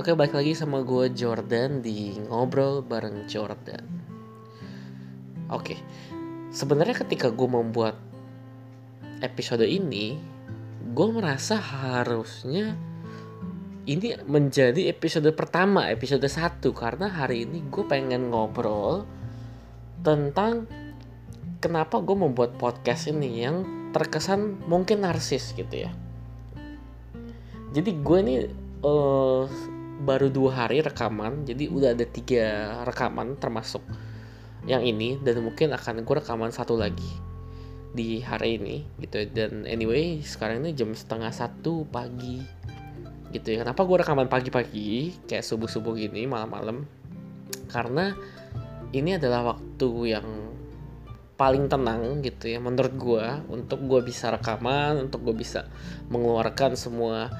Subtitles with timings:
[0.00, 3.84] Oke, balik lagi sama gue Jordan di ngobrol bareng Jordan.
[5.52, 5.76] Oke,
[6.48, 8.00] sebenarnya ketika gue membuat
[9.20, 10.16] episode ini,
[10.96, 12.80] gue merasa harusnya
[13.84, 19.04] ini menjadi episode pertama, episode satu karena hari ini gue pengen ngobrol
[20.00, 20.64] tentang
[21.60, 25.92] kenapa gue membuat podcast ini yang terkesan mungkin narsis gitu ya.
[27.76, 28.36] Jadi gue ini
[28.80, 29.44] uh,
[30.00, 32.44] baru dua hari rekaman jadi udah ada tiga
[32.88, 33.84] rekaman termasuk
[34.68, 37.08] yang ini dan mungkin akan gue rekaman satu lagi
[37.90, 39.26] di hari ini gitu.
[39.30, 42.42] Dan anyway sekarang ini jam setengah satu pagi
[43.32, 43.64] gitu ya.
[43.64, 46.84] Kenapa gue rekaman pagi-pagi kayak subuh-subuh gini malam-malam?
[47.70, 48.14] Karena
[48.90, 50.28] ini adalah waktu yang
[51.38, 55.64] paling tenang gitu ya menurut gue untuk gue bisa rekaman untuk gue bisa
[56.12, 57.32] mengeluarkan semua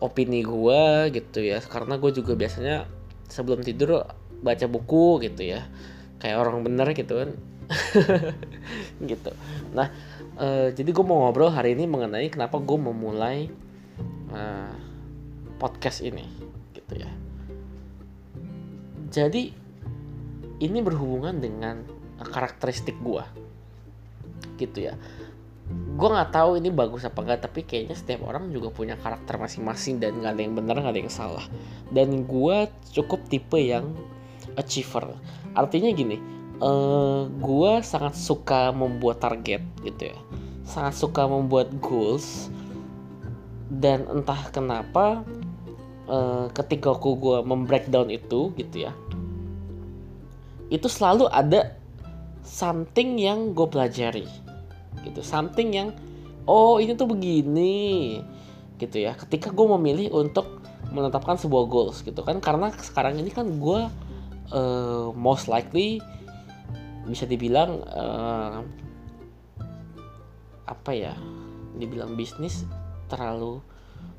[0.00, 1.58] opini gue gitu ya.
[1.62, 2.88] Karena gue juga biasanya
[3.28, 4.06] sebelum tidur
[4.42, 5.66] baca buku gitu ya.
[6.22, 7.30] Kayak orang bener gitu kan.
[9.10, 9.32] Gitu.
[9.72, 9.88] Nah
[10.36, 13.48] uh, jadi gue mau ngobrol hari ini mengenai kenapa gue memulai
[14.32, 14.74] uh,
[15.56, 16.28] podcast ini
[16.76, 17.10] gitu ya.
[19.08, 19.54] Jadi
[20.60, 21.82] ini berhubungan dengan
[22.20, 23.24] karakteristik gue
[24.54, 24.94] gitu ya
[25.70, 30.02] gue nggak tahu ini bagus apa enggak tapi kayaknya setiap orang juga punya karakter masing-masing
[30.02, 31.46] dan nggak ada yang benar nggak ada yang salah.
[31.88, 32.56] Dan gue
[32.92, 33.94] cukup tipe yang
[34.58, 35.16] achiever.
[35.56, 36.20] Artinya gini
[36.60, 40.18] uh, eh, gue sangat suka membuat target gitu ya.
[40.66, 42.52] Sangat suka membuat goals.
[43.70, 45.24] Dan entah kenapa
[46.08, 48.92] uh, ketika aku gue membreakdown itu gitu ya
[50.72, 51.76] itu selalu ada
[52.42, 54.26] something yang gue pelajari
[55.04, 55.20] gitu.
[55.20, 55.88] Something yang
[56.48, 58.18] oh ini tuh begini
[58.80, 59.14] gitu ya.
[59.14, 62.40] Ketika gue memilih untuk menetapkan sebuah goals gitu kan.
[62.40, 63.80] Karena sekarang ini kan gue
[64.52, 66.00] uh, most likely
[67.04, 68.64] bisa dibilang uh,
[70.64, 71.12] apa ya
[71.76, 72.64] dibilang bisnis
[73.12, 73.60] terlalu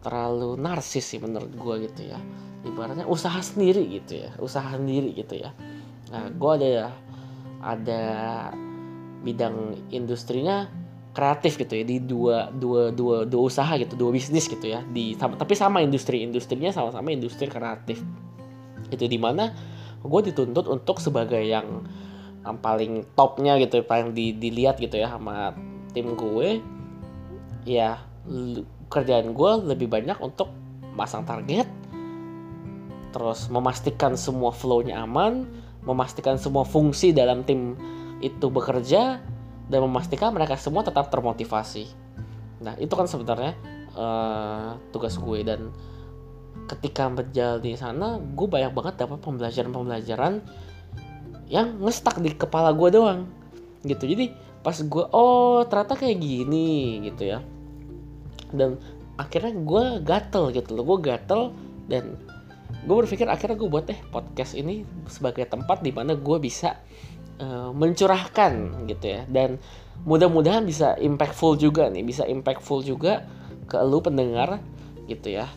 [0.00, 2.20] terlalu narsis sih menurut gue gitu ya.
[2.60, 5.52] Ibaratnya usaha sendiri gitu ya usaha sendiri gitu ya.
[6.12, 6.92] Nah gue ada
[7.60, 8.02] ada
[9.20, 10.68] bidang industrinya
[11.10, 15.18] kreatif gitu ya di dua dua dua dua usaha gitu dua bisnis gitu ya di
[15.18, 17.98] tapi sama industri industrinya sama-sama industri kreatif.
[18.90, 19.52] Itu di mana
[20.00, 21.84] gue dituntut untuk sebagai yang,
[22.40, 25.52] yang paling topnya gitu paling di, dilihat gitu ya sama
[25.92, 26.62] tim gue
[27.68, 28.00] ya
[28.88, 30.48] kerjaan gue lebih banyak untuk
[30.96, 31.68] masang target
[33.10, 35.44] terus memastikan semua flownya aman
[35.84, 37.74] memastikan semua fungsi dalam tim
[38.20, 39.20] itu bekerja
[39.70, 41.88] dan memastikan mereka semua tetap termotivasi.
[42.60, 43.56] Nah itu kan sebenarnya
[43.96, 45.40] uh, tugas gue.
[45.46, 45.72] Dan
[46.68, 50.44] ketika berjalan di sana gue banyak banget dapat pembelajaran-pembelajaran
[51.50, 53.26] yang ngestak di kepala gue doang
[53.86, 54.04] gitu.
[54.06, 57.40] Jadi pas gue oh ternyata kayak gini gitu ya.
[58.52, 58.76] Dan
[59.16, 60.84] akhirnya gue gatel gitu loh.
[60.84, 61.54] Gue gatel
[61.86, 62.18] dan
[62.80, 66.80] gue berpikir akhirnya gue buat eh podcast ini sebagai tempat di mana gue bisa
[67.40, 69.22] uh, mencurahkan gitu ya.
[69.26, 69.56] Dan
[70.04, 73.28] mudah-mudahan bisa impactful juga nih bisa impactful juga
[73.68, 74.60] ke lu pendengar
[75.04, 75.48] gitu ya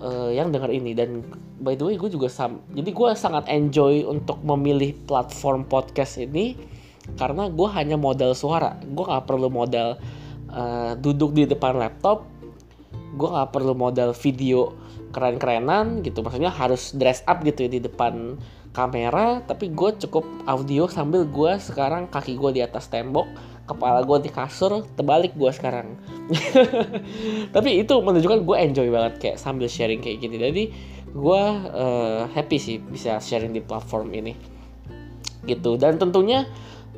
[0.00, 0.92] uh, yang dengar ini.
[0.92, 1.24] Dan
[1.62, 6.58] by the way gue juga sam jadi gue sangat enjoy untuk memilih platform podcast ini
[7.18, 8.78] karena gue hanya modal suara.
[8.80, 9.98] Gue nggak perlu modal
[10.50, 12.24] uh, duduk di depan laptop.
[13.18, 14.72] Gue nggak perlu modal video
[15.12, 16.24] keren-kerenan gitu.
[16.24, 18.40] Maksudnya harus dress up gitu ya di depan
[18.72, 23.28] kamera tapi gue cukup audio sambil gue sekarang kaki gue di atas tembok
[23.62, 25.94] kepala gue di kasur terbalik gue sekarang.
[27.54, 30.36] Tapi itu menunjukkan gue enjoy banget kayak sambil sharing kayak gini.
[30.36, 30.64] Jadi
[31.12, 34.34] gue uh, happy sih bisa sharing di platform ini.
[35.46, 35.78] Gitu.
[35.78, 36.46] Dan tentunya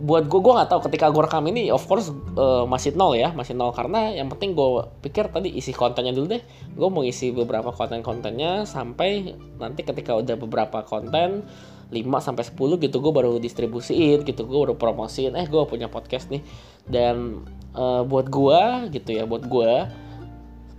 [0.00, 2.08] buat gue gue nggak tahu ketika gue rekam ini of course
[2.40, 3.70] uh, masih nol ya masih nol.
[3.76, 6.42] Karena yang penting gue pikir tadi isi kontennya dulu deh.
[6.72, 11.44] Gue mau isi beberapa konten-kontennya sampai nanti ketika udah beberapa konten
[11.90, 15.36] 5 sampai 10 gitu gue baru distribusiin gitu gue baru promosiin.
[15.36, 16.40] Eh gue punya podcast nih.
[16.88, 17.44] Dan
[17.76, 19.72] uh, buat gue gitu ya buat gue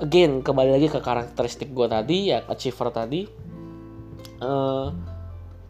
[0.01, 3.29] again kembali lagi ke karakteristik gue tadi ya achiever tadi
[4.41, 4.89] uh,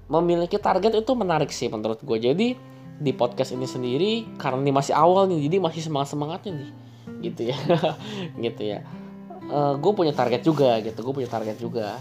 [0.08, 2.48] memiliki target itu menarik sih menurut gue jadi
[3.02, 6.72] di podcast ini sendiri karena ini masih awal nih jadi masih semangat semangatnya nih.
[7.26, 7.58] Gitu ya.
[8.46, 8.80] Gitu ya.
[9.50, 11.98] Uh, eh, gue punya target juga gitu gue punya target juga.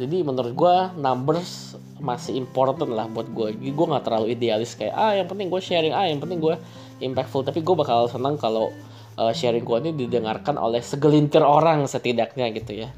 [0.00, 4.94] Jadi menurut gue numbers masih important lah buat gue jadi gue nggak terlalu idealis kayak
[4.94, 6.56] ah yang penting gue sharing ah yang penting gue
[7.04, 7.44] impactful.
[7.44, 8.72] Tapi gue bakal senang kalau
[9.20, 12.88] uh, sharing gue ini didengarkan oleh segelintir orang setidaknya gitu ya.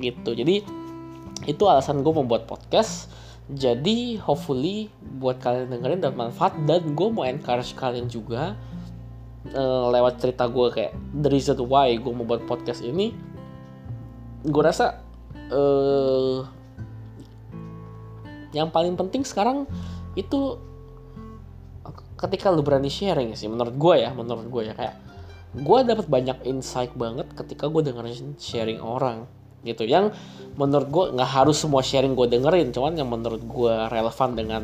[0.00, 0.30] Gitu.
[0.32, 0.64] Jadi
[1.46, 3.10] itu alasan gue membuat podcast
[3.50, 6.54] jadi hopefully buat kalian dengerin dan manfaat.
[6.62, 8.54] Dan gue mau encourage kalian juga
[9.50, 13.10] uh, lewat cerita gue kayak the reason why gue mau buat podcast ini
[14.42, 14.98] gue rasa
[15.54, 16.42] uh,
[18.50, 19.64] yang paling penting sekarang
[20.18, 20.58] itu
[22.18, 24.74] ketika lu berani sharing sih menurut gue ya menurut gue ya.
[24.78, 24.96] Kayak
[25.52, 29.26] gue dapat banyak insight banget ketika gue dengerin sharing orang
[29.62, 29.86] gitu.
[29.86, 30.14] Yang
[30.58, 34.62] menurut gue nggak harus semua sharing gue dengerin cuman yang menurut gue relevan dengan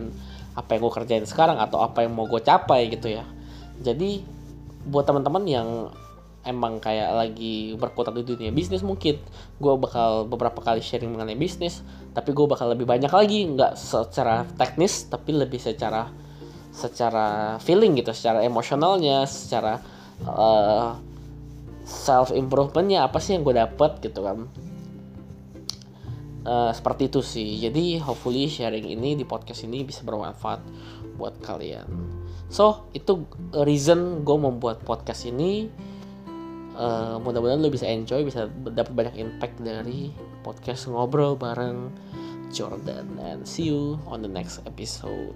[0.52, 3.24] apa yang gue kerjain sekarang atau apa yang mau gue capai gitu ya.
[3.80, 4.20] Jadi
[4.88, 5.68] buat teman-teman yang
[6.48, 9.20] emang kayak lagi berkutat di dunia bisnis mungkin
[9.60, 11.84] gue bakal beberapa kali sharing mengenai bisnis
[12.16, 16.08] tapi gue bakal lebih banyak lagi nggak secara teknis tapi lebih secara
[16.72, 19.82] secara feeling gitu secara emosionalnya secara
[20.24, 20.96] uh,
[21.84, 24.48] self improvementnya apa sih yang gue dapet gitu kan
[26.48, 27.60] uh, seperti itu sih.
[27.60, 30.64] Jadi hopefully sharing ini di podcast ini bisa bermanfaat
[31.20, 31.86] buat kalian.
[32.48, 35.68] So itu reason gue membuat podcast ini.
[36.78, 40.14] Uh, mudah-mudahan lo bisa enjoy bisa dapat banyak impact dari
[40.46, 41.90] podcast ngobrol bareng
[42.54, 45.34] Jordan and see you on the next episode